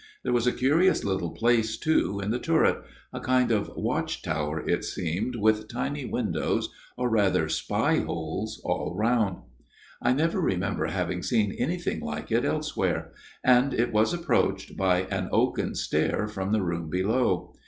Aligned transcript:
There 0.23 0.33
was 0.33 0.47
a 0.47 0.51
curious 0.51 1.03
little 1.03 1.29
place, 1.29 1.77
too, 1.77 2.19
in 2.19 2.31
the 2.31 2.39
turret: 2.39 2.81
a 3.13 3.19
kind 3.19 3.51
of 3.51 3.71
watch 3.77 4.23
tower, 4.23 4.67
it 4.67 4.83
seemed, 4.83 5.35
with 5.35 5.67
tiny 5.67 6.05
windows, 6.05 6.69
or 6.97 7.07
rather 7.07 7.47
spy 7.47 7.97
holes, 7.97 8.59
*11 8.65 8.97
round. 8.97 9.37
I 10.01 10.13
never 10.13 10.41
remember 10.41 10.87
having 10.87 11.21
seen 11.21 11.51
anything 11.51 11.99
like 11.99 12.31
it 12.31 12.45
elsewhere; 12.45 13.11
and 13.43 13.75
it 13.75 13.93
was 13.93 14.11
approached 14.11 14.75
by 14.75 15.01
an 15.11 15.29
oaken 15.31 15.75
stair 15.75 16.27
from 16.27 16.51
the 16.51 16.63
room 16.63 16.89
below. 16.89 17.53